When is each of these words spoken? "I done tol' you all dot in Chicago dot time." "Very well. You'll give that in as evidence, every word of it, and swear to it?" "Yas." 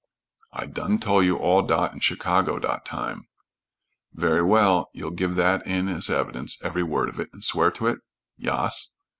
"I 0.51 0.65
done 0.65 0.97
tol' 0.97 1.21
you 1.21 1.37
all 1.37 1.61
dot 1.61 1.93
in 1.93 1.99
Chicago 1.99 2.57
dot 2.57 2.87
time." 2.87 3.27
"Very 4.13 4.41
well. 4.41 4.89
You'll 4.93 5.11
give 5.11 5.35
that 5.35 5.63
in 5.67 5.87
as 5.89 6.09
evidence, 6.09 6.57
every 6.63 6.81
word 6.81 7.07
of 7.07 7.19
it, 7.19 7.29
and 7.33 7.43
swear 7.43 7.69
to 7.69 7.85
it?" 7.85 7.99
"Yas." 8.35 8.89